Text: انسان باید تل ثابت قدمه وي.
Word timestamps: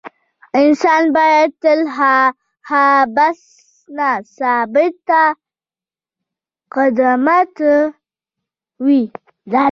انسان 0.61 1.03
باید 1.17 1.51
تل 1.63 1.79
ثابت 4.37 5.09
قدمه 6.73 7.39
وي. 8.85 9.01